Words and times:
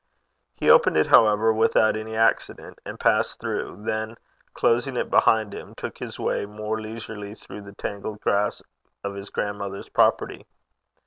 He 0.55 0.67
opened 0.67 0.97
it, 0.97 1.05
however, 1.05 1.53
without 1.53 1.95
any 1.95 2.15
accident, 2.15 2.79
and 2.87 2.99
passed 2.99 3.39
through; 3.39 3.83
then 3.85 4.15
closing 4.55 4.97
it 4.97 5.11
behind 5.11 5.53
him, 5.53 5.75
took 5.75 5.99
his 5.99 6.17
way 6.19 6.47
more 6.47 6.81
leisurely 6.81 7.35
through 7.35 7.61
the 7.61 7.75
tangled 7.75 8.19
grass 8.19 8.63
of 9.03 9.13
his 9.13 9.29
grandmother's 9.29 9.89
property. 9.89 10.47